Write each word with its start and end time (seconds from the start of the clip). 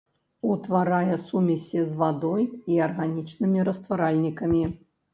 Утварае 0.53 1.17
сумесі 1.25 1.85
з 1.91 2.01
вадой 2.01 2.49
і 2.71 2.83
арганічнымі 2.89 3.71
растваральнікамі. 3.71 4.69